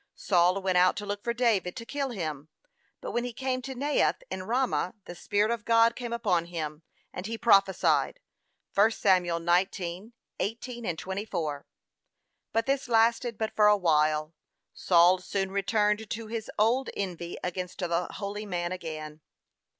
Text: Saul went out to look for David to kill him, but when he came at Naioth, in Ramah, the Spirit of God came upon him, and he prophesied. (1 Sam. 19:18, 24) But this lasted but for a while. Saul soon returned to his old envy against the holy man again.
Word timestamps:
Saul 0.15 0.59
went 0.63 0.79
out 0.79 0.95
to 0.95 1.05
look 1.05 1.23
for 1.23 1.31
David 1.31 1.75
to 1.75 1.85
kill 1.85 2.09
him, 2.09 2.49
but 3.01 3.11
when 3.11 3.23
he 3.23 3.31
came 3.33 3.59
at 3.59 3.77
Naioth, 3.77 4.23
in 4.31 4.41
Ramah, 4.41 4.95
the 5.05 5.13
Spirit 5.13 5.51
of 5.51 5.63
God 5.63 5.95
came 5.95 6.11
upon 6.11 6.45
him, 6.45 6.81
and 7.13 7.27
he 7.27 7.37
prophesied. 7.37 8.19
(1 8.73 8.89
Sam. 8.89 9.23
19:18, 9.25 10.97
24) 10.97 11.67
But 12.51 12.65
this 12.65 12.89
lasted 12.89 13.37
but 13.37 13.55
for 13.55 13.67
a 13.67 13.77
while. 13.77 14.33
Saul 14.73 15.19
soon 15.19 15.51
returned 15.51 16.09
to 16.09 16.25
his 16.25 16.49
old 16.57 16.89
envy 16.97 17.37
against 17.43 17.77
the 17.77 18.07
holy 18.13 18.47
man 18.47 18.71
again. 18.71 19.21